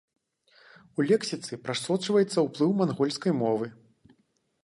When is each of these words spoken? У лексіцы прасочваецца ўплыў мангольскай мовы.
У 0.97 1.05
лексіцы 1.11 1.59
прасочваецца 1.67 2.37
ўплыў 2.47 2.71
мангольскай 2.79 3.33
мовы. 3.43 3.65